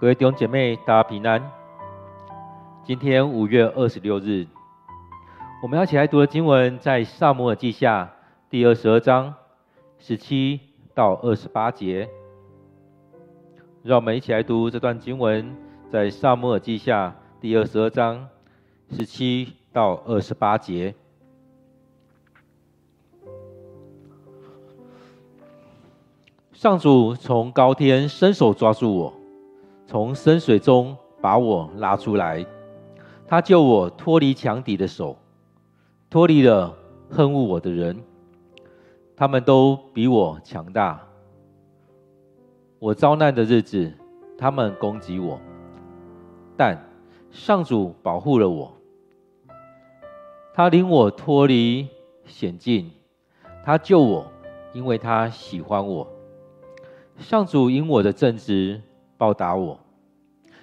[0.00, 1.52] 各位弟兄姐妹，大家平安。
[2.82, 4.46] 今天五月二十六日，
[5.62, 8.04] 我们要一起来读的经文在《撒母耳记下》
[8.48, 9.34] 第二十二章
[9.98, 10.58] 十七
[10.94, 12.08] 到二十八节。
[13.82, 15.54] 让我们一起来读这段经文，
[15.90, 18.26] 在《撒母耳记下》第二十二章
[18.90, 20.94] 十七到二十八节。
[26.54, 29.19] 上主从高天伸手抓住我。
[29.90, 32.46] 从深水中把我拉出来，
[33.26, 35.18] 他救我脱离强敌的手，
[36.08, 36.72] 脱离了
[37.10, 38.00] 恨恶我的人。
[39.16, 41.04] 他们都比我强大。
[42.78, 43.92] 我遭难的日子，
[44.38, 45.40] 他们攻击我，
[46.56, 46.78] 但
[47.32, 48.72] 上主保护了我。
[50.54, 51.88] 他领我脱离
[52.26, 52.88] 险境，
[53.64, 54.24] 他救我，
[54.72, 56.06] 因为他喜欢我。
[57.18, 58.80] 上主因我的正直。
[59.18, 59.78] 报答我，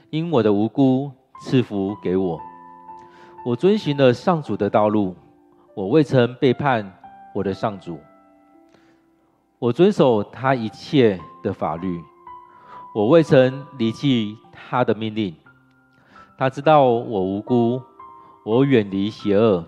[0.09, 1.11] 因我的无辜
[1.41, 2.39] 赐福给我。
[3.45, 5.15] 我遵循了上主的道路，
[5.75, 6.91] 我未曾背叛
[7.33, 7.99] 我的上主。
[9.59, 11.99] 我遵守他一切的法律，
[12.93, 15.35] 我未曾离弃他的命令。
[16.37, 17.81] 他知道我无辜，
[18.45, 19.65] 我远离邪恶，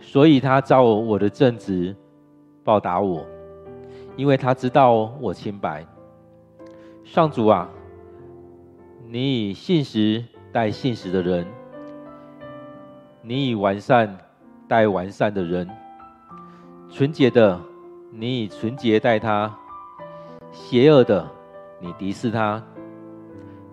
[0.00, 1.96] 所以他照我的正直
[2.62, 3.26] 报答我，
[4.16, 5.84] 因为他知道我清白。
[7.04, 7.68] 上主啊，
[9.08, 11.46] 你以信实待信实的人，
[13.22, 14.18] 你以完善
[14.66, 15.68] 待完善的人，
[16.90, 17.60] 纯洁的，
[18.10, 19.48] 你以纯洁待他；
[20.50, 21.30] 邪恶的，
[21.80, 22.62] 你敌视他。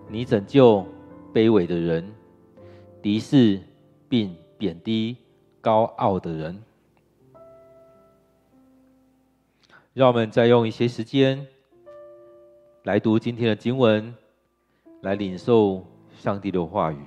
[0.08, 0.86] 你拯救
[1.34, 2.14] 卑微的人，
[3.02, 3.60] 敌视
[4.08, 5.18] 并贬低
[5.60, 6.62] 高傲的人。
[9.94, 11.48] 让我们再用一些时间。
[12.84, 14.14] 来读今天的经文，
[15.04, 16.98] 来领受上帝的话语。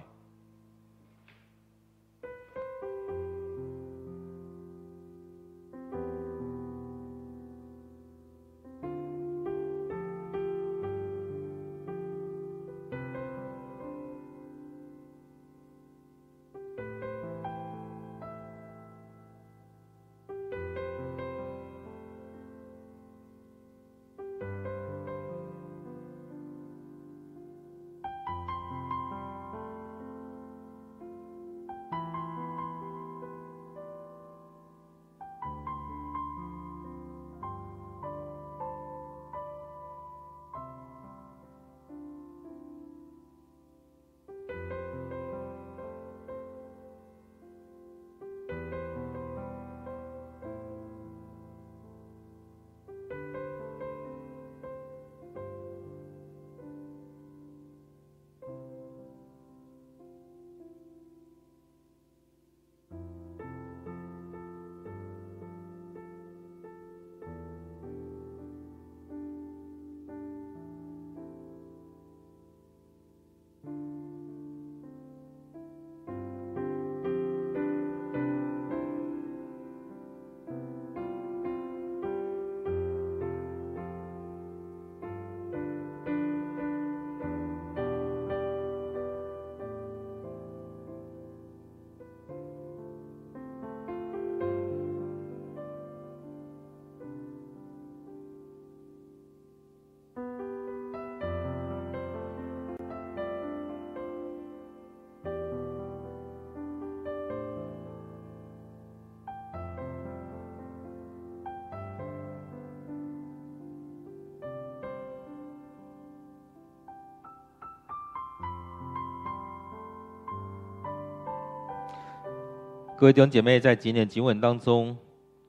[122.99, 124.97] 各位弟兄姐妹，在今天经文当中，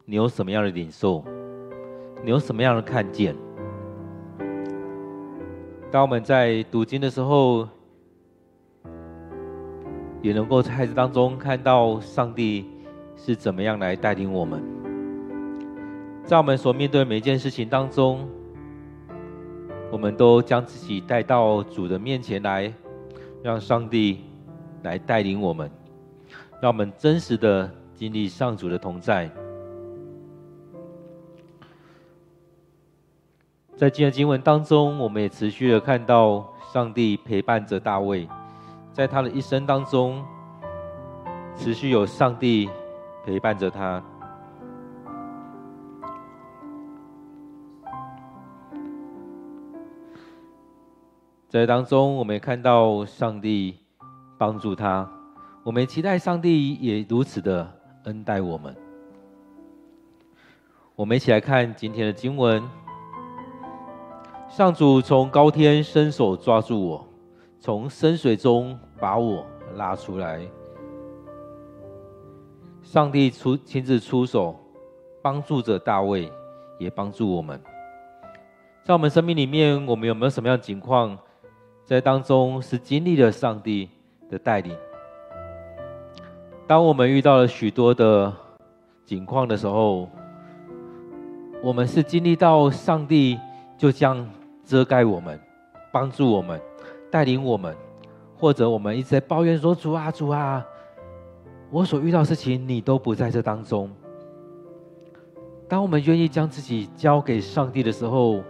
[0.03, 1.23] 你有什么样的领受？
[2.21, 3.33] 你有什么样的看见？
[5.89, 7.65] 当我们在读经的时候，
[10.21, 12.65] 也能够在孩子当中看到上帝
[13.15, 14.61] 是怎么样来带领我们。
[16.25, 18.27] 在我们所面对每一件事情当中，
[19.89, 22.73] 我们都将自己带到主的面前来，
[23.41, 24.25] 让上帝
[24.83, 25.71] 来带领我们。
[26.59, 29.29] 让我们真实的经历上主的同在。
[33.75, 38.27] 在今天的经文当中，我们也持续的看到上帝陪伴着大卫，
[38.91, 40.25] 在他的一生当中，
[41.55, 42.67] 持续有上帝
[43.23, 44.03] 陪伴着他。
[51.47, 53.77] 在当中，我们也看到上帝
[54.39, 55.07] 帮助他，
[55.67, 57.69] 我们期待上帝也如此的
[58.05, 58.73] 恩待我们。
[60.95, 62.63] 我们一起来看今天的经文：
[64.47, 67.05] 上主从高天伸手抓住我，
[67.59, 70.39] 从深水中把我拉出来。
[72.81, 74.57] 上帝出亲自出手，
[75.21, 76.31] 帮助着大卫，
[76.79, 77.61] 也帮助我们。
[78.85, 81.17] 在我们生命里面，我们有没有什么样的情况，
[81.83, 83.89] 在当中是经历了上帝
[84.29, 84.73] 的带领？
[86.67, 88.31] 当我们遇到了许多的
[89.05, 90.09] 境况的时候，
[91.63, 93.39] 我们是经历到上帝
[93.77, 94.29] 就这样
[94.65, 95.39] 遮盖我们，
[95.93, 96.59] 帮助我们，
[97.09, 97.73] 带领我们，
[98.35, 100.61] 或者我们一直在抱怨说：“主啊，主啊。”
[101.71, 103.89] 我所遇到的事情，你都不在这当中。
[105.69, 108.43] 当我们愿意将自己交给上帝的时候，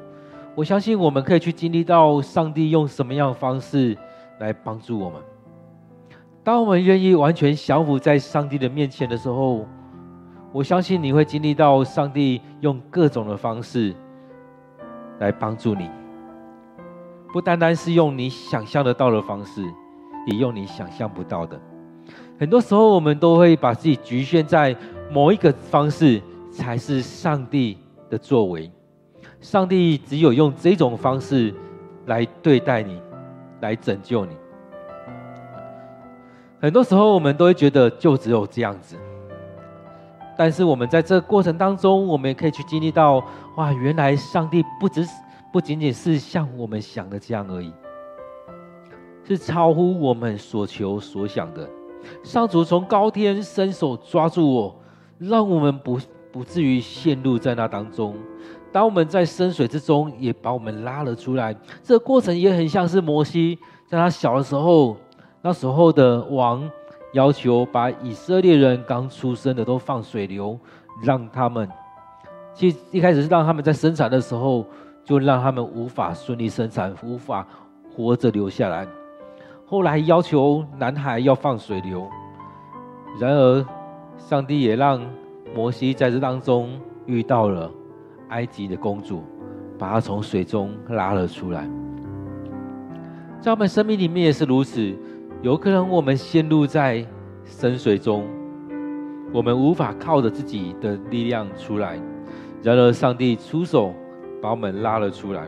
[0.56, 3.96] 我相信我们可以去经历到上帝用什么样的方式
[4.40, 5.22] 来帮助我们。
[6.48, 9.68] 当我们愿意完全降服在上帝的面前的时候，
[10.54, 13.94] 我相信你会经历到上帝用各种的方式
[15.20, 15.90] 来帮助你，
[17.34, 19.62] 不单单是用你想象得到的方式，
[20.26, 21.60] 也用你想象不到的。
[22.40, 24.74] 很多时候，我们都会把自己局限在
[25.12, 27.78] 某一个方式才是上帝
[28.10, 28.72] 的作为。
[29.42, 31.54] 上帝只有用这种方式
[32.06, 33.02] 来对待你，
[33.60, 34.32] 来拯救你。
[36.60, 38.96] 很多时候，我们都会觉得就只有这样子。
[40.36, 43.24] 但是，我们在这过程当中，我们也可以去经历到：
[43.56, 45.08] 哇，原来上帝不只
[45.52, 47.72] 不仅仅是像我们想的这样而已，
[49.24, 51.70] 是超乎我们所求所想的。
[52.24, 54.76] 上主从高天伸手抓住我，
[55.20, 56.00] 让我们不
[56.32, 58.16] 不至于陷入在那当中。
[58.72, 61.56] 当我们在深水之中，也把我们拉了出来。
[61.84, 63.58] 这个过程也很像是摩西
[63.88, 64.98] 在他小的时候，
[65.48, 66.70] 那时候的王
[67.14, 70.60] 要求把以色列人刚出生的都放水流，
[71.02, 71.70] 让他们，
[72.54, 74.66] 其实一开始是让他们在生产的时候，
[75.06, 77.48] 就让他们无法顺利生产，无法
[77.96, 78.86] 活着留下来。
[79.66, 82.06] 后来要求男孩要放水流，
[83.18, 83.66] 然而
[84.18, 85.00] 上帝也让
[85.56, 87.72] 摩西在这当中遇到了
[88.28, 89.24] 埃及的公主，
[89.80, 91.66] 把他从水中拉了出来。
[93.40, 94.94] 在我们生命里面也是如此，
[95.44, 97.06] 有可能我们陷入在
[97.46, 98.26] 深水中，
[99.32, 102.00] 我们无法靠着自己的力量出来，
[102.64, 103.94] 然而上帝出手
[104.42, 105.48] 把我们拉了出来。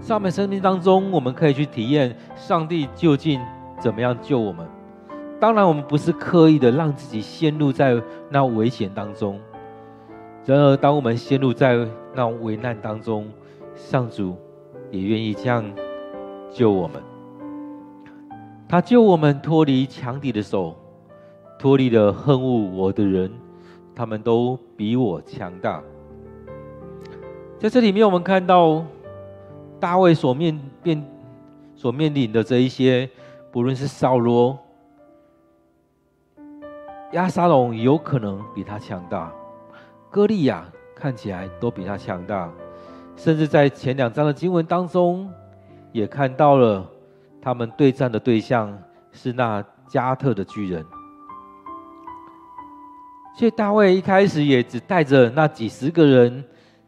[0.00, 3.40] 在我们生命当中，我们可以去体验上帝究竟
[3.80, 4.66] 怎么样救我们。
[5.40, 9.40] 当然，我们不是刻意的让自己陷入在那危险当中。
[10.44, 13.26] 然而，当我们陷入在那危难当中，
[13.74, 14.36] 上主
[14.90, 15.64] 也愿意这样
[16.52, 17.11] 救我们。
[18.72, 20.74] 他救我们脱离强敌的手，
[21.58, 23.30] 脱离了恨恶我的人，
[23.94, 25.82] 他们都比我强大。
[27.58, 28.82] 在这里面，我们看到。
[29.78, 31.04] 大卫所面面
[31.74, 33.10] 所面临的这一些，
[33.50, 34.56] 不论是扫罗、
[37.10, 39.30] 押沙龙，有可能比他强大；
[40.08, 40.64] 歌利亚
[40.94, 42.50] 看起来都比他强大，
[43.16, 45.28] 甚至在前两章的经文当中，
[45.90, 46.88] 也看到了
[47.42, 48.72] 他们对战的对象
[49.10, 50.82] 是那加特的巨人。
[53.36, 56.42] 所以大卫一开始也只带着那几十个人，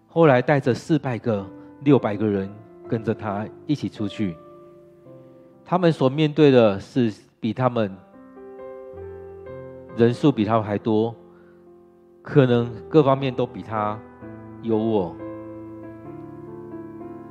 [0.07, 1.47] 后来带着四百个、
[1.81, 2.51] 六百个人。
[2.87, 4.37] 跟着他一起出去，
[5.65, 7.91] 他们所面对的是比他们
[9.97, 11.17] 人数比他们还多，
[12.21, 13.99] 可能各方面都比他
[14.61, 15.15] 优渥，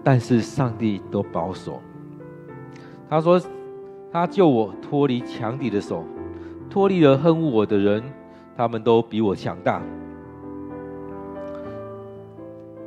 [0.03, 1.79] 但是上帝都保守。
[3.13, 3.39] 他说
[4.11, 6.03] ：“他救我脱离强敌的手，
[6.67, 8.01] 脱离了恨恶我的人，
[8.57, 9.79] 他们都比我强大。”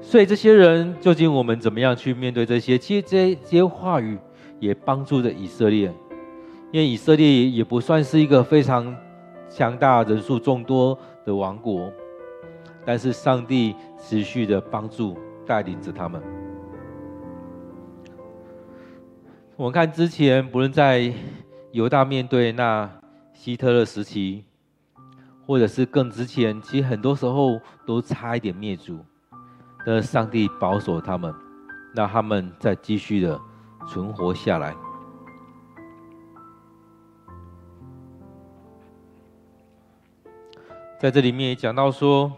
[0.02, 2.76] 所以这些人究竟我们怎么样去面对这些？
[2.76, 4.18] 其实这这些话语
[4.58, 5.94] 也帮助着以色列，
[6.72, 8.92] 因为以色列也不算是一个非常
[9.48, 11.88] 强大、人数众多的王国，
[12.84, 15.16] 但是上帝持续的帮助
[15.46, 16.20] 带领着他们。
[19.56, 21.10] 我们看之前，不论在
[21.72, 22.90] 犹大面对那
[23.32, 24.44] 希特勒时期，
[25.46, 29.02] 或者是更之前，其实很多时候都差一点灭族。
[29.86, 31.34] 的上帝保守他们，
[31.94, 33.40] 让他们再继续的
[33.88, 34.74] 存活下来。
[40.98, 42.30] 在这里面也讲到说，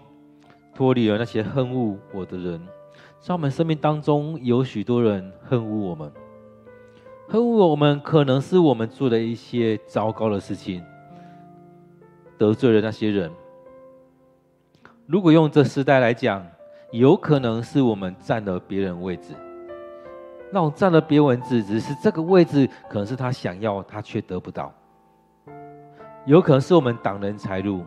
[0.72, 2.64] 脱离了那些恨恶我的人，
[3.18, 6.12] 在我们生命当中有许多人恨恶我们，
[7.30, 10.82] 恨我们可能是我们做的一些糟糕的事情，
[12.38, 13.30] 得罪了那些人。
[15.04, 16.42] 如果用这时代来讲，
[16.90, 19.34] 有可能是我们占了别人位置。
[20.50, 24.72] 那种占了别人位置，只是这个位置可能是他想要，他却得不到。
[26.24, 27.84] 有可能是我们挡人财路，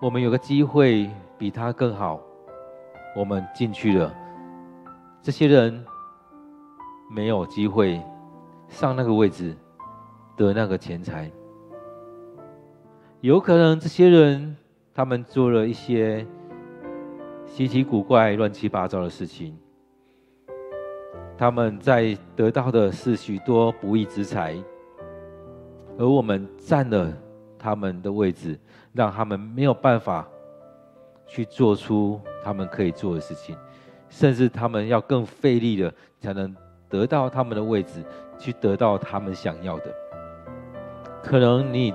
[0.00, 2.20] 我们有个机会比他更好，
[3.16, 4.14] 我们进去了，
[5.20, 5.84] 这些人
[7.14, 8.00] 没有机会
[8.68, 9.54] 上那个位置
[10.34, 11.30] 得那个钱财。
[13.20, 14.56] 有可能这些人
[14.94, 16.26] 他们做了一些
[17.44, 19.56] 稀奇古怪、乱七八糟的事情。
[21.36, 24.56] 他们在得到的是许多不义之财，
[25.98, 27.12] 而我们占了
[27.58, 28.58] 他们的位置，
[28.92, 30.26] 让他们没有办法
[31.26, 33.56] 去做出他们可以做的事情，
[34.08, 36.54] 甚至他们要更费力的才能
[36.92, 38.04] 得到他们的位置，
[38.38, 39.84] 去得到他们想要的。
[41.22, 41.94] 可能你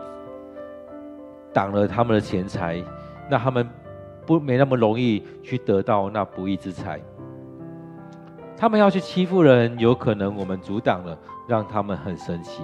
[1.53, 2.83] 挡了他们的钱财，
[3.29, 3.69] 那他们
[4.25, 6.99] 不没那么容易去得到那不义之财。
[8.57, 11.15] 他们要去欺负人，有可能我们阻挡了，
[11.47, 12.63] 让他们很生气。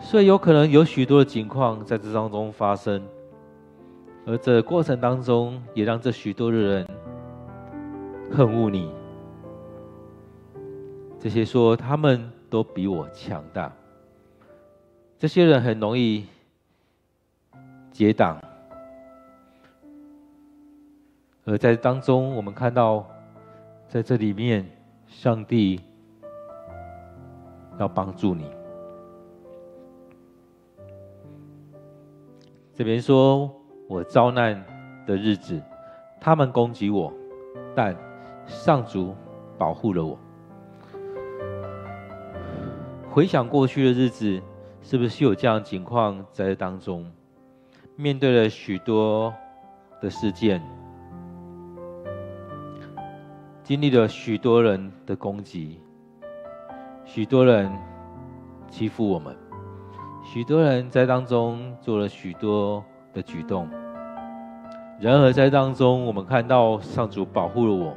[0.00, 3.02] 所以有可能有许多的情况在这当中发生，
[4.26, 6.88] 而这过程当中也让这许多的人
[8.32, 8.90] 恨恶你。
[11.20, 13.70] 这些说他们都比我强大，
[15.18, 16.26] 这些人很容易
[17.92, 18.42] 结党，
[21.44, 23.06] 而在当中我们看到。
[23.92, 24.64] 在这里面，
[25.08, 25.80] 上帝
[27.76, 28.48] 要帮助你。
[32.72, 33.52] 这边说，
[33.88, 34.64] 我遭难
[35.04, 35.60] 的日子，
[36.20, 37.12] 他们攻击我，
[37.74, 37.96] 但
[38.46, 39.12] 上主
[39.58, 40.16] 保护了我。
[43.12, 44.40] 回想过去的日子，
[44.82, 47.04] 是不是有这样情况在当中？
[47.96, 49.34] 面对了许多
[50.00, 50.62] 的事件。
[53.64, 55.80] 经历了许多人的攻击，
[57.04, 57.68] 许多人
[58.68, 59.36] 欺负我们，
[60.22, 63.68] 许多人在当中做了许多的举动。
[65.00, 67.96] 然而在当中，我们看到上主保护了我。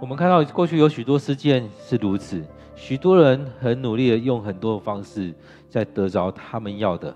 [0.00, 2.42] 我们看到过去有许多事件是如此，
[2.74, 5.34] 许多人很努力的用很多的方式
[5.68, 7.14] 在得着他们要的，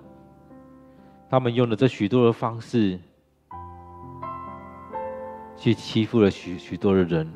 [1.30, 3.00] 他们用了这许多的方式。
[5.56, 7.32] 去欺负了许许多的人，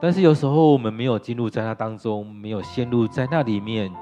[0.00, 3.92] 但是有时候我们没有进入在那当中，没有陷入在那里面。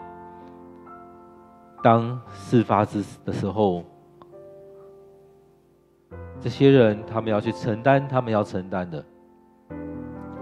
[1.82, 3.82] 当事发之的时候，
[6.38, 9.02] 这些人他们要去承担他们要承担的，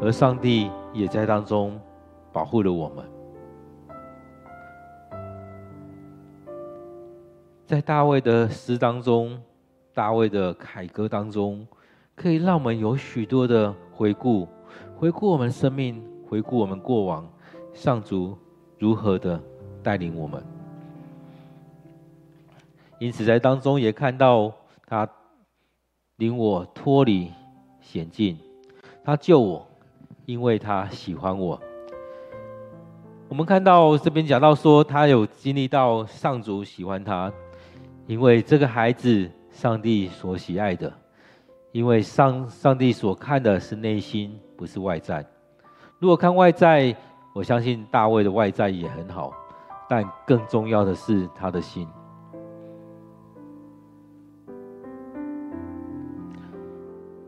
[0.00, 1.80] 而上帝也在当中
[2.32, 3.04] 保护了我们。
[7.66, 9.40] 在大卫的诗当中，
[9.92, 11.66] 大卫的凯歌当中。
[12.16, 14.46] 可以让我们有许多的回顾，
[14.96, 17.28] 回顾我们生命，回顾我们过往，
[17.72, 18.38] 上主
[18.78, 19.42] 如何的
[19.82, 20.40] 带领我们。
[23.00, 24.52] 因此，在当中也看到
[24.86, 25.08] 他
[26.18, 27.32] 领我脱离
[27.80, 28.38] 险境，
[29.02, 29.66] 他救我，
[30.26, 31.60] 因为他喜欢我。
[33.28, 37.32] 我们看到这边讲到说，他有经历到上主喜欢他，
[38.06, 40.92] 因为这个孩子，上帝所喜爱的。
[41.72, 45.26] 因为上上帝所看的是内心，不是外在。
[45.98, 46.94] 如果看外在，
[47.34, 49.32] 我相信大卫的外在也很好，
[49.88, 51.88] 但更重要的是他的心。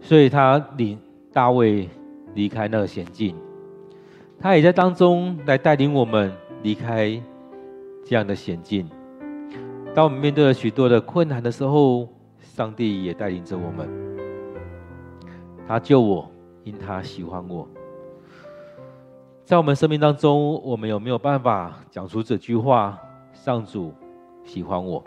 [0.00, 0.96] 所以他领
[1.32, 1.88] 大卫
[2.36, 3.34] 离开那个险境，
[4.38, 7.20] 他也在当中来带领我们离开
[8.04, 8.88] 这样的险境。
[9.94, 12.08] 当我们面对了许多的困难的时候，
[12.40, 13.88] 上帝也带领着我们。
[15.66, 16.30] 他救我，
[16.62, 17.66] 因他喜欢我。
[19.44, 22.98] 在我们生命当中，我们有没有办法讲出这句话？
[23.32, 23.92] 上主
[24.44, 25.02] 喜欢我，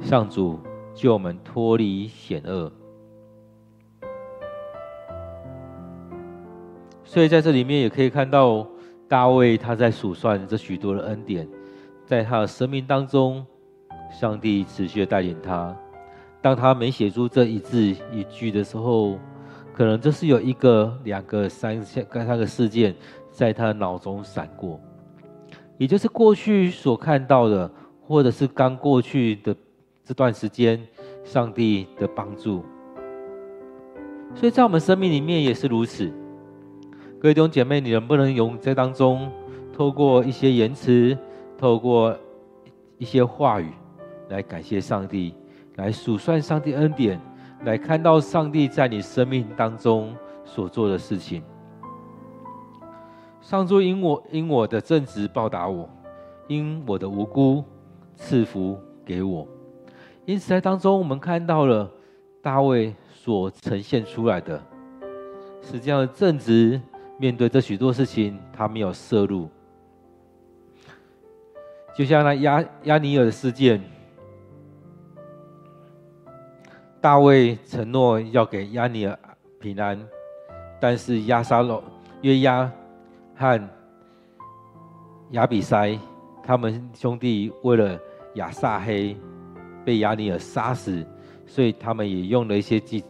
[0.00, 0.58] 上主
[0.94, 2.72] 救我们脱离险恶。
[7.18, 8.64] 所以在这里面也可以看到，
[9.08, 11.48] 大卫他在数算这许多的恩典，
[12.06, 13.44] 在他的生命当中，
[14.08, 15.76] 上帝持续的带领他。
[16.40, 17.80] 当他没写出这一字
[18.12, 19.18] 一句的时候，
[19.74, 22.94] 可能就是有一个、两个、三个、三个事件
[23.32, 24.80] 在他脑中闪过，
[25.76, 27.68] 也就是过去所看到的，
[28.00, 29.52] 或者是刚过去的
[30.04, 30.80] 这段时间，
[31.24, 32.64] 上帝的帮助。
[34.36, 36.12] 所以在我们生命里面也是如此。
[37.20, 39.28] 各位弟兄姐妹，你能不能用在当中，
[39.72, 41.18] 透过一些言辞，
[41.58, 42.16] 透过
[42.96, 43.72] 一些话语，
[44.28, 45.34] 来感谢上帝，
[45.74, 47.20] 来数算上帝恩典，
[47.64, 51.42] 来看到上帝在你生命当中所做的事情。
[53.40, 55.90] 上主因我因我的正直报答我，
[56.46, 57.64] 因我的无辜
[58.14, 59.44] 赐福给我。
[60.24, 61.90] 因此，在当中我们看到了
[62.40, 64.62] 大卫所呈现出来的，
[65.60, 66.80] 是这样的正直。
[67.18, 69.50] 面对这许多事情，他没有涉入。
[71.96, 73.82] 就像那亚亚尼尔的事件，
[77.00, 79.18] 大卫承诺要给亚尼尔
[79.58, 80.00] 平安，
[80.80, 81.82] 但是亚沙罗、
[82.22, 82.70] 约押
[83.34, 83.68] 和
[85.32, 85.98] 亚比筛
[86.44, 87.98] 他们兄弟为了
[88.34, 89.16] 亚撒黑
[89.84, 91.04] 被押尼尔杀死，
[91.46, 93.04] 所以他们也用了一些计、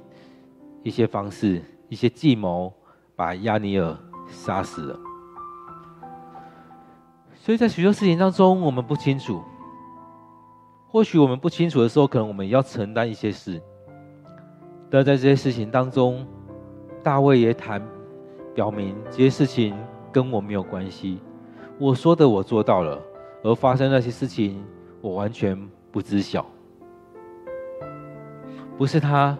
[0.83, 1.61] 一些方式、
[1.91, 2.73] 一些计谋。
[3.19, 3.99] 把亚尼尔
[4.29, 5.01] 杀死了，
[7.35, 9.43] 所以在许多事情当中，我们不清楚。
[10.87, 13.61] 或许我们不清楚的时候，可能我们要承担一些事。
[14.89, 16.25] 但在这些事情当中，
[17.03, 17.83] 大卫也谈
[18.55, 19.77] 表明这些事情
[20.13, 21.21] 跟我没有关系。
[21.77, 23.03] 我说的我做到了，
[23.43, 24.65] 而发生那些事情，
[25.01, 25.61] 我完全
[25.91, 26.47] 不知晓。
[28.77, 29.37] 不是他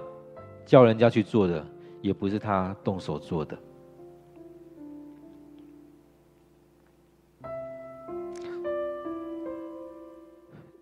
[0.67, 1.65] 叫人家去做的，
[2.03, 3.57] 也不是他动手做的。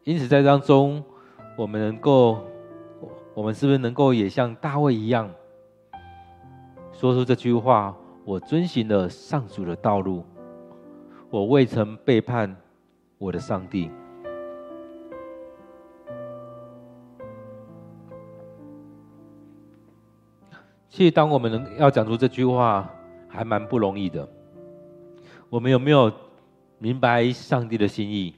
[0.06, 1.02] 因此，在当中，
[1.56, 2.38] 我们能够，
[3.34, 5.28] 我们是不是能够也像大卫一样，
[6.92, 7.92] 说出这句话
[8.24, 10.24] ：“我遵循了上主的道路，
[11.28, 12.54] 我未曾背叛
[13.18, 13.90] 我的上帝。”
[20.88, 22.88] 其实，当我们能要讲出这句话，
[23.26, 24.28] 还蛮不容易的。
[25.50, 26.12] 我们有没有
[26.78, 28.32] 明白上帝的心意？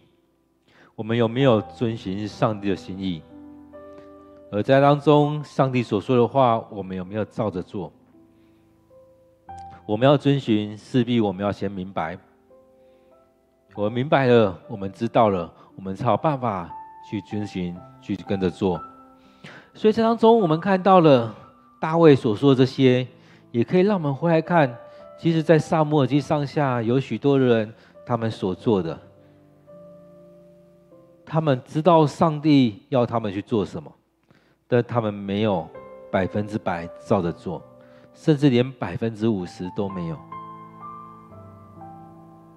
[0.99, 3.23] 我们有没有遵循上帝的心意？
[4.51, 7.93] 而在当中，上帝所说的话，我们有没有照着做？
[9.87, 12.19] 我们要遵循，势必我们要先明白。
[13.77, 16.69] 我们明白了，我们知道了，我们才有办法
[17.09, 18.83] 去遵循，去跟着做。
[19.75, 21.33] 所以在当中，我们看到了
[21.81, 23.07] 大卫所说的这些，
[23.53, 24.77] 也可以让我们回来看，
[25.17, 27.73] 其实，在撒母耳记上下有许多人，
[28.05, 28.99] 他们所做的。
[31.29, 33.93] 他们知道上帝要他们去做什么，
[34.67, 35.69] 但他们没有
[36.11, 37.63] 百分之百照着做，
[38.15, 40.17] 甚至连百分之五十都没有。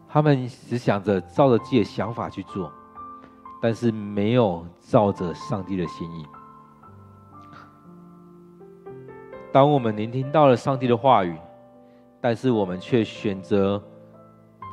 [0.08, 2.72] 他们只想着照着自己的想法去做，
[3.62, 6.26] 但是没有照着上帝的心意。
[9.52, 11.38] 当我们聆听到了上帝的话语，
[12.22, 13.82] 但是我们却选择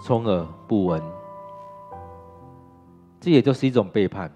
[0.05, 1.03] 充耳不闻。
[3.29, 4.33] 这也就是一种背叛。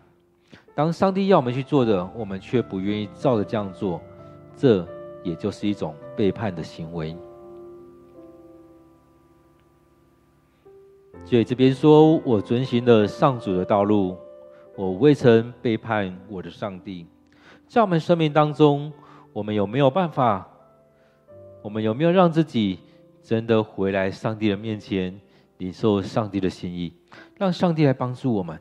[0.74, 3.98] 当上帝要我们去做的，我们却不愿意照着这样做，
[4.54, 4.86] 这
[5.22, 7.16] 也就是一种背叛的行为。
[11.24, 14.14] 所以这边说，我遵循了上主的道路，
[14.76, 17.06] 我未曾背叛我的上帝。
[17.66, 18.92] 在我们生命当中，
[19.32, 20.46] 我们有没有办法？
[21.62, 22.78] 我们有没有让自己
[23.22, 25.18] 真的回来上帝的面前，
[25.56, 26.92] 领受上帝的心意，
[27.38, 28.60] 让上帝来帮助我们？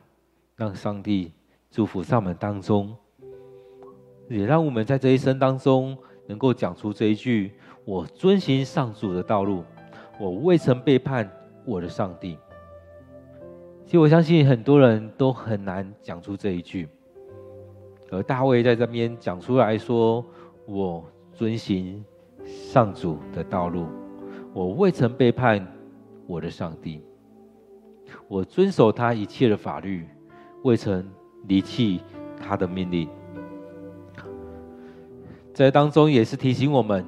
[0.61, 1.33] 让上帝
[1.71, 2.95] 祝福在我们当中，
[4.29, 5.97] 也让我们在这一生当中
[6.27, 7.51] 能够讲出这一句
[7.83, 9.63] ：“我遵行上主的道路，
[10.19, 11.27] 我未曾背叛
[11.65, 12.37] 我的上帝。”
[13.85, 16.87] 其实我相信很多人都很难讲出这一句，
[18.11, 20.23] 而大卫在这边讲出来说
[20.67, 22.05] ：“我遵行
[22.45, 23.87] 上主的道路，
[24.53, 25.67] 我未曾背叛
[26.27, 27.01] 我的上帝，
[28.27, 30.05] 我遵守他一切的法律。”
[30.63, 31.03] 未曾
[31.47, 32.01] 离弃
[32.39, 33.07] 他的命令，
[35.53, 37.03] 在当中也是提醒我们：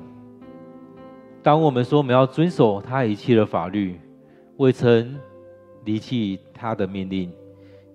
[1.42, 4.00] 当我们说我们要遵守他一切的法律，
[4.58, 5.20] 未曾
[5.86, 7.32] 离弃他的命令，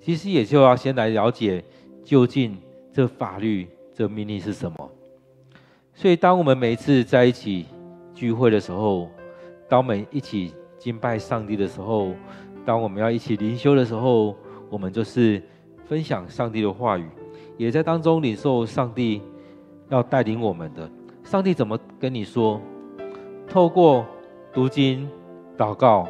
[0.00, 1.64] 其实也就要先来了解
[2.04, 2.56] 究竟
[2.92, 4.90] 这法律、这命令是什么。
[5.92, 7.66] 所以，当我们每一次在一起
[8.14, 9.08] 聚会的时候，
[9.68, 12.12] 当我们一起敬拜上帝的时候，
[12.64, 14.36] 当我们要一起灵修的时候，
[14.70, 15.42] 我们就是
[15.86, 17.08] 分享上帝的话语，
[17.56, 19.22] 也在当中领受上帝
[19.88, 20.90] 要带领我们的。
[21.24, 22.60] 上帝怎么跟你说？
[23.46, 24.04] 透过
[24.52, 25.08] 读经、
[25.56, 26.08] 祷告，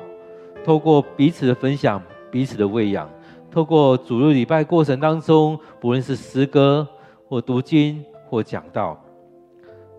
[0.65, 3.09] 透过彼此的分享、彼此的喂养，
[3.51, 6.87] 透过主日礼拜过程当中，不论是诗歌
[7.29, 9.01] 或读经或讲道，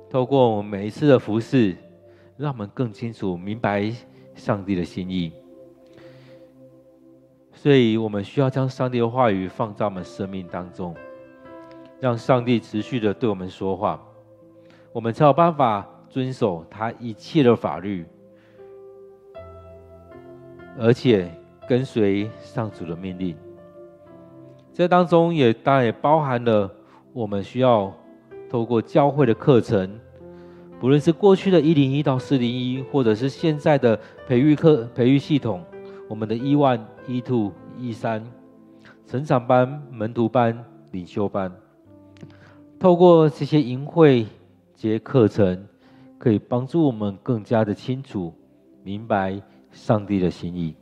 [0.10, 1.76] 透过我们每一次的服事，
[2.36, 3.90] 让我们更清楚明白
[4.36, 5.32] 上帝的心意。
[7.62, 10.96] 所以我们需要将上帝的话语放在我们生命当中，
[12.00, 14.02] 让上帝持续的对我们说话，
[14.94, 18.06] 我们才有办法遵守他一切的法律，
[20.80, 21.30] 而且
[21.68, 23.36] 跟随上主的命令。
[24.72, 26.72] 这当中也当然也包含了
[27.12, 27.94] 我们需要
[28.50, 30.00] 透过教会的课程，
[30.80, 35.62] 不论是过去的一零一到四零一，或者是现在的培育课培育系统。
[36.10, 38.24] 我们的 E1、E2、E3，
[39.06, 41.52] 成长班、门徒班、领袖班，
[42.80, 44.26] 透过这些营会、
[44.76, 45.68] 这些课程，
[46.18, 48.34] 可以帮助我们更加的清楚
[48.84, 49.40] 明白
[49.72, 50.76] 上帝的心意。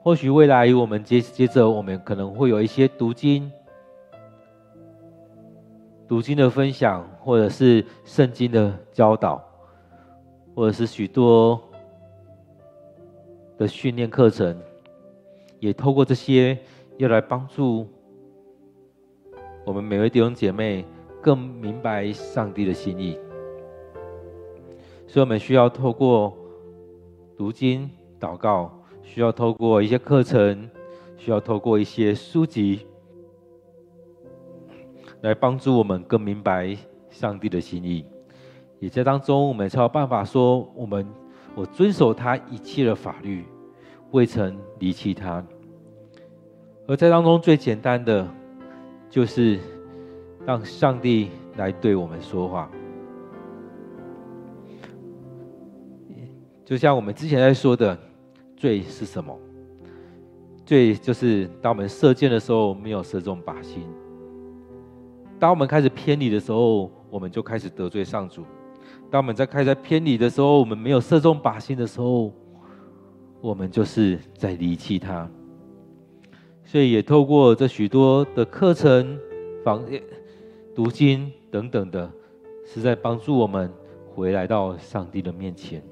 [0.00, 3.48] 或许未来我们接接着，我们可能会有一些读经、
[6.08, 9.40] 读经的分享，或者是圣经的教导，
[10.52, 11.62] 或者是许多。
[13.58, 14.54] 的训练课程，
[15.60, 16.58] 也透过这些，
[16.98, 17.88] 要来帮助
[19.64, 20.84] 我们每位弟兄姐妹
[21.22, 23.18] 更明白上帝的心意。
[25.06, 26.36] 所以，我们需要透过
[27.34, 27.90] 读经、
[28.20, 28.70] 祷告，
[29.02, 30.68] 需要透过一些课程，
[31.16, 32.86] 需要透过一些书籍，
[35.22, 36.76] 来帮助我们更明白
[37.08, 38.04] 上帝的心意。
[38.80, 41.06] 也在当中，我们才有办法说我们。
[41.56, 43.46] 我遵守他一切的法律，
[44.10, 45.42] 未曾离弃他。
[46.86, 48.28] 而在当中最简单的，
[49.08, 49.58] 就是
[50.44, 52.70] 让上帝来对我们说话。
[56.62, 57.98] 就像我们之前在说的，
[58.54, 59.34] 罪是什么？
[60.66, 63.88] 罪就是当我们射箭的时候没有射中靶心。
[65.38, 68.44] 当我们开始偏离的时候，我们就开始得罪上主。
[69.10, 72.32] 当我们在开在偏离的时候，我们没有射中靶心的时候，
[73.40, 75.28] 我们就是在离弃他。
[76.64, 79.18] 所以也透过这许多的课程、
[79.64, 79.84] 访
[80.74, 82.10] 读经等等的，
[82.64, 83.72] 是在帮助我们
[84.12, 85.82] 回来到上帝的面前。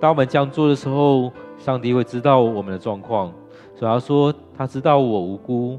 [0.00, 3.32] 当我们这样做的时候，上帝会知道我们的状况，
[3.74, 5.78] 所以他说他知道我无辜，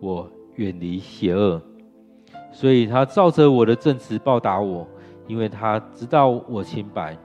[0.00, 1.62] 我远离邪恶，
[2.56, 4.88] 所以他照着我的正直报答我。
[5.28, 7.18] 因为他知道我清白，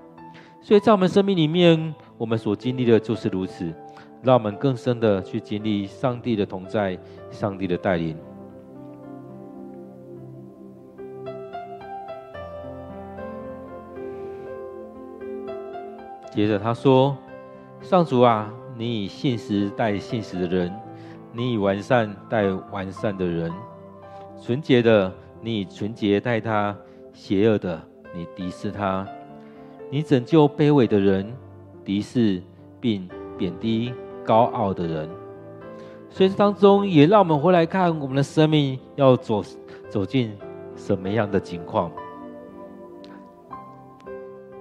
[0.59, 3.71] 所以在我们生命里面，我们所经历的就是如此，
[4.23, 6.97] 让我们更深的去经历上帝的同在，
[7.29, 8.17] 上帝的带领。
[16.31, 17.15] 接着他说
[17.81, 20.73] ：“上主啊，你以信实待信实的人，
[21.31, 23.53] 你以完善待完善的人，
[24.41, 26.75] 纯洁的你以纯洁待他，
[27.13, 27.82] 邪恶的。”
[28.13, 29.08] 你敌视他，
[29.89, 31.34] 你拯救卑微的人，
[31.86, 32.43] 敌视
[32.82, 33.93] 并贬低
[34.25, 35.10] 高傲的人。
[36.10, 39.41] 所以当中也让我们回来看我们的生命要走
[39.88, 40.34] 走进
[40.75, 41.89] 什么样的情况。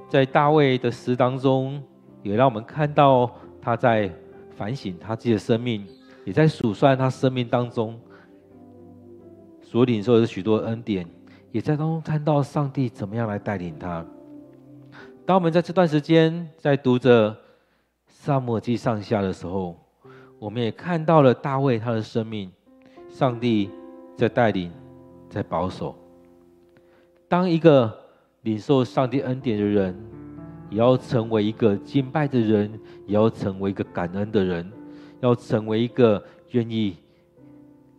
[0.09, 1.83] 在大卫的诗当中，
[2.23, 3.29] 也让我们看到
[3.61, 4.09] 他在
[4.55, 5.85] 反省他自己的生命，
[6.25, 7.99] 也在数算他生命当中
[9.71, 11.07] 所领受的许多恩典。
[11.53, 14.05] 也在当中看到上帝怎么样来带领他。
[15.25, 17.37] 当我们在这段时间在读着
[18.09, 19.77] 撒母记上下的时候，
[20.41, 22.51] 我们也看到了大卫他的生命，
[23.09, 23.71] 上帝
[24.17, 24.73] 在带领，
[25.29, 25.95] 在保守。
[27.29, 27.97] 当一个
[28.43, 29.97] 领受上帝恩典的人，
[30.69, 32.73] 也要成为一个敬拜的人，
[33.07, 34.69] 也要成为一个感恩的人，
[35.21, 36.97] 要成为一个愿意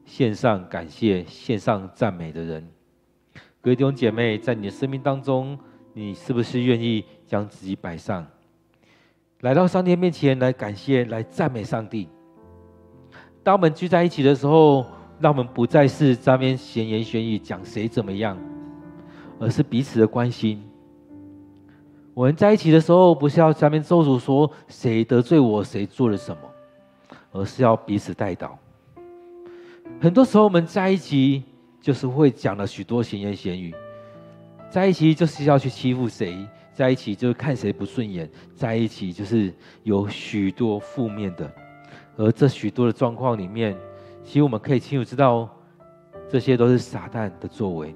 [0.05, 2.67] 献上感谢、献上赞美的人。
[3.61, 5.57] 各位弟兄姐妹，在你的生命当中，
[5.93, 8.25] 你是不是愿意将自己摆上，
[9.41, 12.09] 来到上帝面前来感谢、来赞美上帝？
[13.43, 14.85] 当我们聚在一起的时候，
[15.19, 18.37] 让我们不再是在那边闲言闲语讲谁怎么样，
[19.39, 20.63] 而是彼此的关心。
[22.13, 26.41] 我们在一起的时候，不是要在那边咒诅说谁得罪我、谁做了什么，
[27.31, 28.51] 而是要彼此代祷。
[30.01, 31.43] 很多时候，我们在一起。
[31.81, 33.73] 就是会讲了许多闲言闲语，
[34.69, 41.51] 在一起就是要去欺负谁，在一起就是看谁不顺眼，在一起就是有许多负面的，
[42.17, 43.75] 而这许多的状况里面，
[44.23, 45.49] 其实我们可以清楚知道，
[46.29, 47.95] 这些都是撒旦的作为。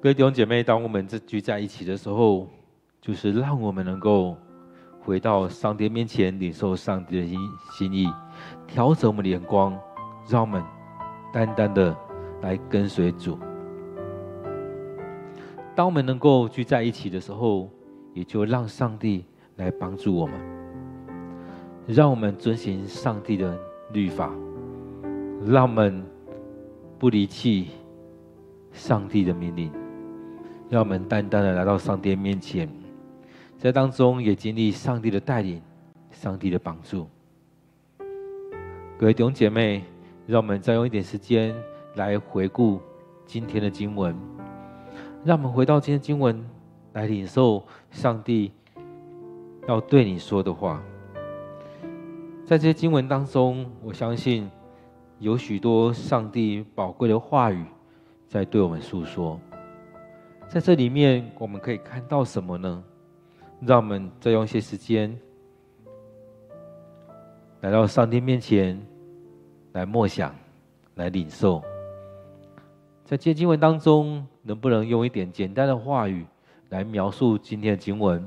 [0.00, 2.48] 各位弟兄姐妹，当我们这聚在一起的时候，
[3.00, 4.36] 就是让我们能够。
[5.02, 7.38] 回到上帝面前，领受上帝的心
[7.72, 8.06] 心意，
[8.66, 9.76] 调整我们的眼光，
[10.28, 10.62] 让我们
[11.32, 11.96] 单单的
[12.42, 13.38] 来跟随主。
[15.74, 17.70] 当我们能够聚在一起的时候，
[18.12, 19.24] 也就让上帝
[19.56, 20.38] 来帮助我们，
[21.86, 23.58] 让我们遵行上帝的
[23.90, 24.30] 律法，
[25.46, 26.04] 让我们
[26.98, 27.70] 不离弃
[28.70, 29.72] 上帝的命令，
[30.68, 32.68] 让我们单单的来到上帝面前，
[33.60, 35.60] 在当中也经历上帝的带领、
[36.10, 37.06] 上帝的帮助。
[38.98, 39.84] 各位弟兄姐妹，
[40.26, 41.54] 让我们再用一点时间
[41.96, 42.80] 来回顾
[43.26, 44.16] 今天的经文。
[45.26, 46.42] 让我们回到今天经文，
[46.94, 48.50] 来领受上帝
[49.68, 50.82] 要对你说的话。
[52.46, 54.50] 在这些经文当中，我相信
[55.18, 57.62] 有许多上帝宝贵的话语
[58.26, 59.38] 在对我们诉说。
[60.48, 62.82] 在这里面，我们可以看到什么呢？
[63.60, 65.16] 让我们再用一些时间
[67.60, 68.80] 来到上帝面前，
[69.72, 70.34] 来默想，
[70.94, 71.62] 来领受。
[73.04, 76.24] 在这经文当中，能不能用一点简单的话语
[76.70, 78.26] 来描述今天的经文？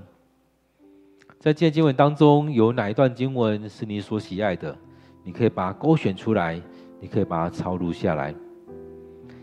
[1.39, 4.77] 在这经文当中，有哪一段经文是你所喜爱的？
[5.23, 6.61] 你可以把它勾选出来，
[6.99, 8.35] 你可以把它抄录下来。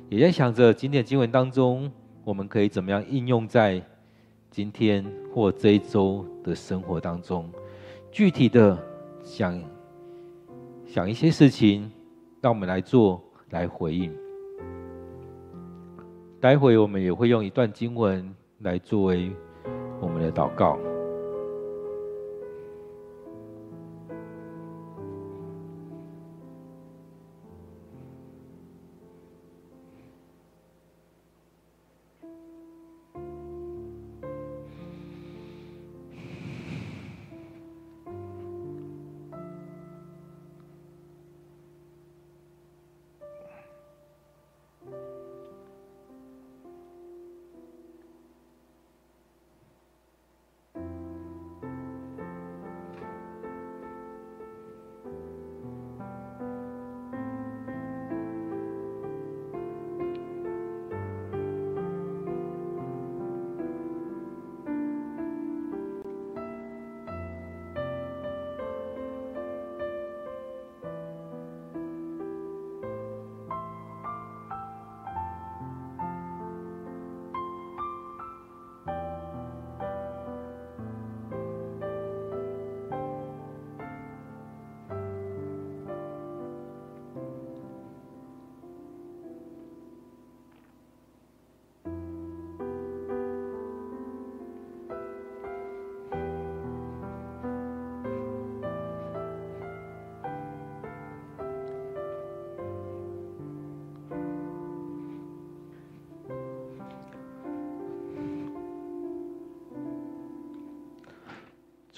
[0.08, 1.90] 也在想着今天的经文当中，
[2.22, 3.82] 我们可以怎么样应用在
[4.50, 7.48] 今天或这一周的生活当中？
[8.10, 8.76] 具体的
[9.22, 9.62] 想
[10.84, 11.88] 想一些事情，
[12.40, 14.12] 让我们来做，来回应。
[16.40, 19.30] 待会我们也会用一段经文来作为
[20.00, 20.76] 我们的祷告。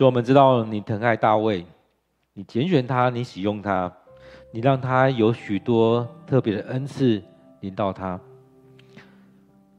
[0.03, 1.65] 所以我们知道你疼爱大卫，
[2.33, 3.93] 你拣选他，你使用他，
[4.51, 7.23] 你让他有许多特别的恩赐
[7.61, 8.19] 临到他。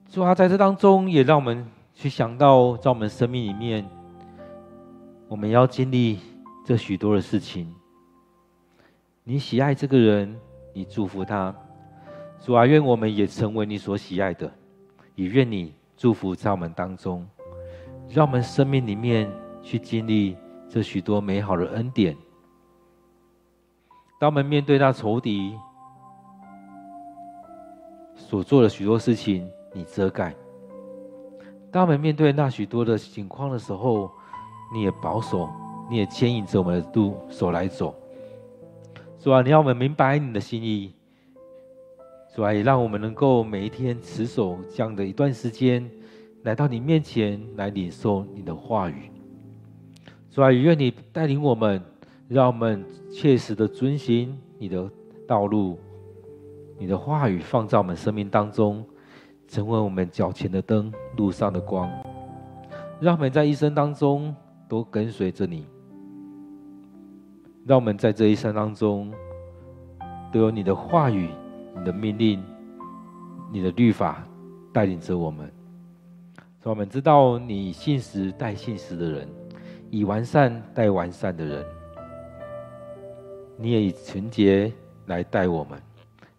[0.09, 3.85] 主啊，在这当中也让我们去想到，在我们生命里面，
[5.27, 6.19] 我们要经历
[6.63, 7.69] 这许多的事情。
[9.25, 10.33] 你喜爱这个人，
[10.71, 11.53] 你祝福他。
[12.39, 14.49] 主啊，愿我们也成为你所喜爱的，
[15.15, 17.27] 也愿你祝福在我们当中，
[18.07, 19.29] 让我们生命里面。
[19.63, 20.37] 去经历
[20.69, 22.15] 这许多美好的恩典。
[24.19, 25.57] 当我们面对那仇敌
[28.15, 30.31] 所做的许多事情，你遮盖；
[31.71, 34.11] 当我们面对那许多的情况的时候，
[34.73, 35.49] 你也保守，
[35.89, 37.95] 你也牵引着我们的路手来走。
[39.19, 40.93] 主啊，你让我们明白你的心意。
[42.35, 45.89] 主啊，也让我们能够每一天持守这样的一段时间，
[46.43, 49.11] 来到你面前来领受你的话语。
[50.33, 51.79] 主啊，愿你带领我们，
[52.27, 54.89] 让我们切实的遵行你的
[55.27, 55.77] 道路，
[56.79, 58.83] 你的话语放在我们生命当中，
[59.47, 61.87] 成为我们脚前的灯，路上的光。
[62.99, 64.35] 让我们在一生当中
[64.67, 65.67] 都跟随着你，
[67.63, 69.13] 让我们在这一生当中
[70.31, 71.29] 都有你的话语、
[71.77, 72.43] 你的命令、
[73.51, 74.27] 你的律法
[74.73, 75.47] 带领着我们。
[76.63, 79.27] 让我们知道你信实带信实的人。
[79.93, 81.63] 以完善待完善的人，
[83.57, 84.73] 你也以纯洁
[85.05, 85.79] 来待我们。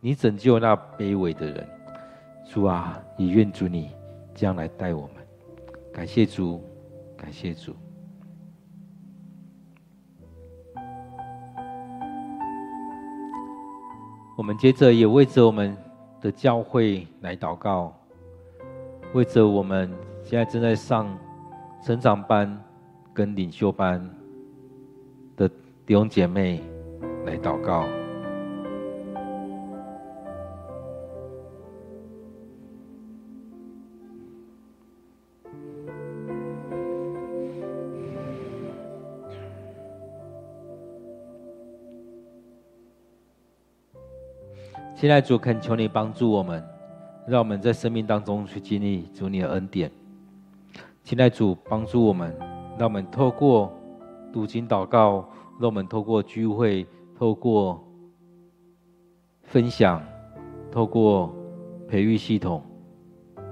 [0.01, 1.69] 你拯救那卑微的人，
[2.45, 3.93] 主啊，也愿主你
[4.35, 5.25] 将来待我们。
[5.93, 6.61] 感谢主，
[7.17, 7.77] 感谢主。
[14.37, 15.77] 我们接着也为着我们
[16.21, 17.97] 的教会来祷告，
[19.13, 19.89] 为着我们
[20.25, 21.17] 现在正在上
[21.85, 22.61] 成长班
[23.15, 24.05] 跟领袖班
[25.37, 25.49] 的
[25.87, 26.61] 弟兄姐妹
[27.25, 27.87] 来祷告。
[44.97, 46.65] 现在主恳求你帮助我们，
[47.29, 49.91] 让我们在生命当中去经历主你的恩典。
[51.03, 52.35] 现在主帮助我们，
[52.79, 53.73] 让我们透过
[54.33, 55.29] 读经祷告，
[55.61, 57.83] 让我们透过聚会、透过
[59.43, 60.03] 分享、
[60.71, 61.35] 透过
[61.89, 62.63] 培育系统、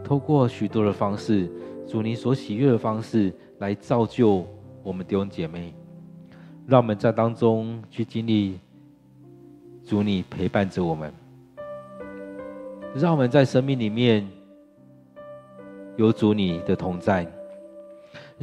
[0.03, 1.49] 透过许多的方式，
[1.87, 4.45] 主你所喜悦的方式来造就
[4.83, 5.73] 我们弟兄姐妹，
[6.67, 8.59] 让我们在当中去经历
[9.85, 11.13] 主你陪伴着我们。
[12.95, 14.29] 让我们在生命里面
[15.97, 17.27] 有主你的同在，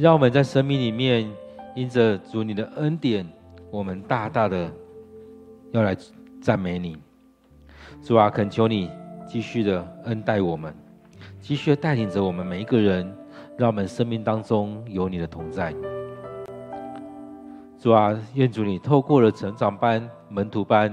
[0.00, 1.30] 让我们在生命里面
[1.74, 3.26] 因着主你的恩典，
[3.70, 4.72] 我们大大的
[5.72, 5.94] 要来
[6.40, 6.96] 赞美你。
[8.02, 8.90] 主啊，恳求你
[9.28, 10.74] 继续的恩待我们，
[11.38, 13.14] 继续的带领着我们每一个人，
[13.58, 15.74] 让我们生命当中有你的同在。
[17.78, 20.90] 主啊，愿主你透过了成长班、门徒班、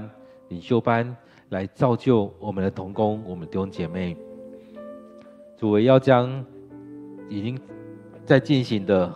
[0.48, 1.16] 领袖班。
[1.48, 4.14] 来造就我们的同工，我们的弟兄姐妹。
[5.56, 6.44] 主，我要将
[7.30, 7.58] 已经
[8.28, 9.10] 在进行的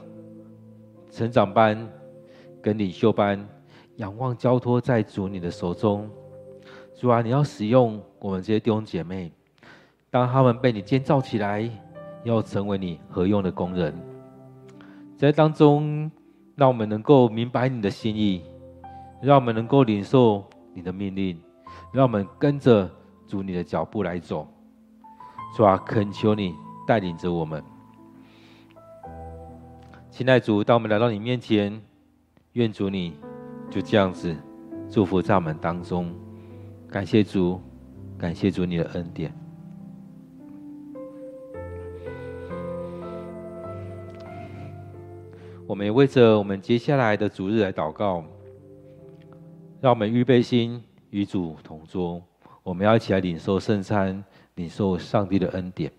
[1.11, 1.87] 成长班
[2.63, 3.47] 跟领袖班，
[3.97, 6.09] 仰望交托在主你的手中。
[6.99, 9.31] 主啊，你要使用我们这些弟兄姐妹，
[10.09, 11.69] 当他们被你建造起来，
[12.25, 13.95] 要成为你合用的工人。
[15.15, 16.11] 在当中，
[16.57, 18.43] 让我们能够明白你的心意，
[19.21, 21.39] 让我们能够领受你的命令。
[21.93, 22.91] 让我们跟着
[23.27, 24.49] 主你的脚步来走，
[25.55, 26.55] 主啊，恳求你
[26.87, 27.63] 带领着我们。
[30.13, 31.81] 亲爱主，当我们来到你面前，
[32.53, 33.17] 愿主你
[33.71, 34.37] 就这样子
[34.91, 36.15] 祝福在我们当中。
[36.91, 37.59] 感谢主，
[38.19, 39.33] 感谢主你的恩典。
[45.67, 48.23] 我们也为着我们接下来的主日来祷告，
[49.81, 50.85] 让我们预备心。
[51.09, 52.23] 与主同桌，
[52.63, 54.23] 我们要一起来领受圣餐，
[54.57, 55.91] 领受上帝的恩典。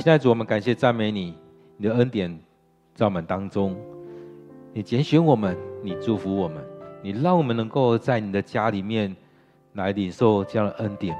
[0.00, 1.34] 亲爱的主，我们感谢赞美你，
[1.76, 2.34] 你的恩典
[2.94, 3.76] 在我们当中，
[4.72, 6.64] 你拣选我们，你祝福我们，
[7.02, 9.14] 你让我们能够在你的家里面
[9.74, 11.14] 来领受这样的恩典。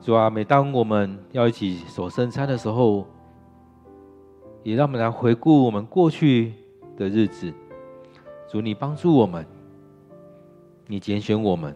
[0.00, 3.04] 主啊，每当我们要一起守圣餐的时候，
[4.62, 6.52] 也让我们来回顾我们过去
[6.96, 7.52] 的日子，
[8.48, 9.44] 主你帮助我们，
[10.86, 11.74] 你拣选我们，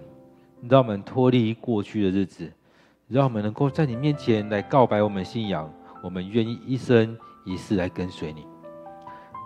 [0.68, 2.48] 让我们脱离过去的日子，
[3.12, 5.70] 让我们能够在你面前来告白我们信仰，
[6.02, 8.46] 我们愿意一生一世来跟随你。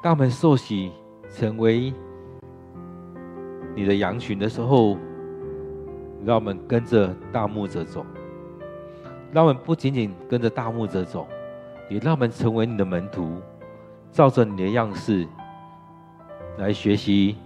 [0.01, 0.93] 当我们受洗
[1.29, 1.93] 成为
[3.75, 4.97] 你的羊群的时候，
[6.25, 8.07] 让我们跟着大牧者走，
[9.33, 11.27] 让我们不仅仅跟着大牧者走。
[11.89, 13.41] 也让我们成为你的门徒，
[14.11, 15.27] 照着你的样式
[16.59, 17.37] 来学习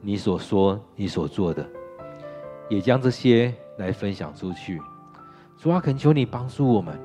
[0.00, 1.66] 你所说、你所做的，
[2.70, 4.80] 也将这些来分享出去。
[5.62, 6.98] 主啊，恳求你帮助我们，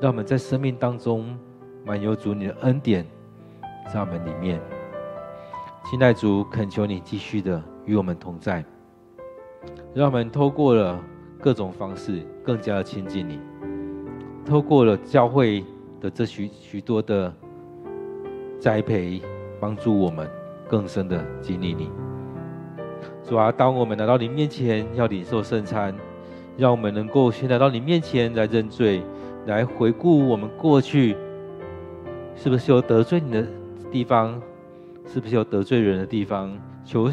[0.00, 1.38] 让我们在生命当中
[1.86, 3.06] 满有主你的恩典
[3.86, 4.60] 在我们里面。
[5.84, 8.64] 亲爱主，恳求你继续的与我们同在，
[9.94, 11.00] 让我们透过了
[11.38, 13.38] 各种方式更加的亲近你，
[14.44, 15.64] 透过了教会。
[16.00, 17.30] 的这许许多的
[18.58, 19.20] 栽培，
[19.60, 20.26] 帮助我们
[20.66, 21.90] 更深的经历你。
[23.22, 25.94] 主啊，当我们来到你面前要领受圣餐，
[26.56, 29.02] 让我们能够先来到你面前来认罪，
[29.46, 31.16] 来回顾我们过去
[32.36, 33.46] 是不是有得罪你的
[33.90, 34.40] 地方，
[35.06, 37.10] 是不是有得罪人的地方，求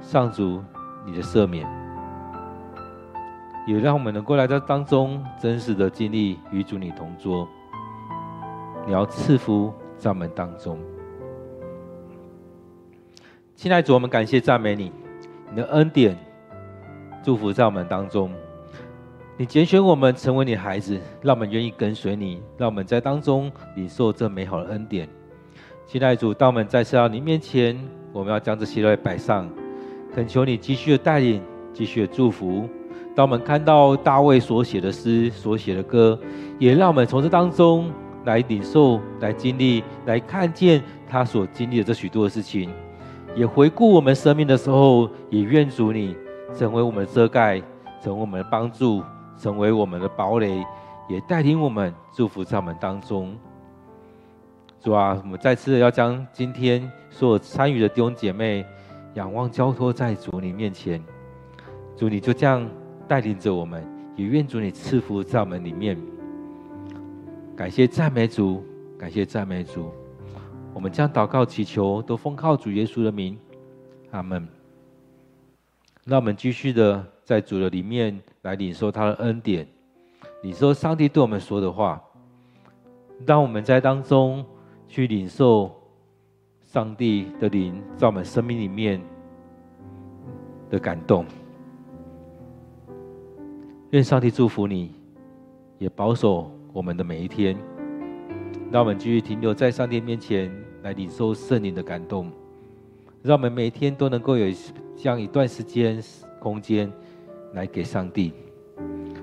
[0.00, 0.62] 上主
[1.04, 1.66] 你的赦免，
[3.66, 7.48] 也让我们能够来到当中真实的经历与主你同桌。
[8.86, 10.78] 你要赐福在我们当中，
[13.54, 14.90] 亲爱的主，我们感谢赞美你，
[15.50, 16.16] 你的恩典
[17.22, 18.30] 祝福在我们当中。
[19.40, 25.08] 你拣选我们成为你孩子，让我们愿意跟随你，让我们在当中领受这美好的恩典。
[25.86, 27.74] 亲爱的主，当我们再次到你面前，
[28.12, 29.48] 我们要将这些来摆上，
[30.14, 31.40] 恳求你继续的带领，
[31.72, 32.68] 继续的祝福。
[33.16, 36.20] 当我们看到大卫所写的诗、所写的歌，
[36.58, 37.90] 也让我们从这当中。
[38.26, 42.68] 来领受、来经历、来看见他所经历的这许多的事情，
[43.34, 46.14] 也回顾我们生命的时候，也愿主你
[46.54, 47.62] 成为我们的遮盖，
[48.04, 49.02] 成为我们的帮助，
[49.40, 50.62] 成为我们的堡垒，
[51.08, 53.34] 也带领我们祝福在我们当中。
[54.82, 58.64] 主啊，我们再次要将今天所有参与的弟兄姐妹
[59.14, 61.02] 仰望交托在主你面前，
[61.96, 62.68] 主你就这样
[63.08, 63.82] 带领着我们，
[64.16, 65.98] 也愿主你赐福在我们里面。
[67.56, 68.64] 感谢赞美主，
[68.98, 69.90] 感谢赞美主。
[70.72, 73.38] 我们将祷告祈求都奉靠主耶稣的名，
[74.12, 74.46] 阿门。
[76.04, 79.66] 让我们继续的在主的里面来领受他的恩典，
[80.42, 82.02] 领受上帝对我们说的话。
[83.26, 84.44] 让我们在当中
[84.88, 85.70] 去领受
[86.64, 89.00] 上帝的灵在我们生命里面
[90.70, 91.26] 的感动。
[93.90, 94.94] 愿上帝祝福你，
[95.78, 96.50] 也保守。
[96.72, 97.58] 我们的每一天，
[98.70, 100.48] 让我们继续停留在上帝面前
[100.82, 102.30] 来领受圣灵的感动，
[103.22, 104.46] 让我们每一天都能够有
[104.96, 106.00] 这样一段时间、
[106.38, 106.88] 空间
[107.52, 108.32] 来给上帝，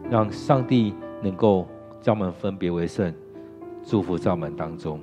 [0.10, 1.68] 让上帝能够
[2.02, 3.14] 将我们分别为圣，
[3.84, 5.00] 祝福在我们当中。